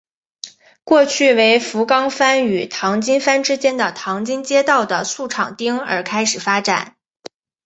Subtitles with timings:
[0.83, 6.95] 过去为福冈藩与唐津藩之间的唐津街道的宿场町而开始发展。